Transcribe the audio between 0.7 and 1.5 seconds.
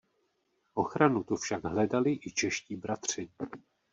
Ochranu tu